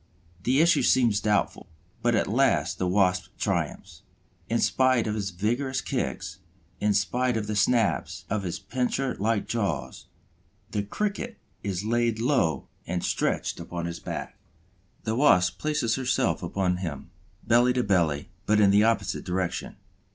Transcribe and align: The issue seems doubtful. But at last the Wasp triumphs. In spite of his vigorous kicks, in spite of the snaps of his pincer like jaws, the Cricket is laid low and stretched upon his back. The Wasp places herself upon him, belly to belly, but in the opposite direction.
The 0.41 0.61
issue 0.61 0.81
seems 0.81 1.21
doubtful. 1.21 1.67
But 2.01 2.15
at 2.15 2.25
last 2.25 2.79
the 2.79 2.87
Wasp 2.87 3.27
triumphs. 3.37 4.01
In 4.49 4.57
spite 4.57 5.05
of 5.05 5.13
his 5.13 5.29
vigorous 5.29 5.79
kicks, 5.79 6.39
in 6.79 6.95
spite 6.95 7.37
of 7.37 7.45
the 7.45 7.55
snaps 7.55 8.25
of 8.27 8.41
his 8.41 8.57
pincer 8.57 9.15
like 9.19 9.47
jaws, 9.47 10.07
the 10.71 10.81
Cricket 10.81 11.37
is 11.61 11.85
laid 11.85 12.17
low 12.17 12.67
and 12.87 13.03
stretched 13.03 13.59
upon 13.59 13.85
his 13.85 13.99
back. 13.99 14.39
The 15.03 15.13
Wasp 15.15 15.59
places 15.59 15.97
herself 15.97 16.41
upon 16.41 16.77
him, 16.77 17.11
belly 17.45 17.73
to 17.73 17.83
belly, 17.83 18.29
but 18.47 18.59
in 18.59 18.71
the 18.71 18.83
opposite 18.83 19.23
direction. 19.23 19.75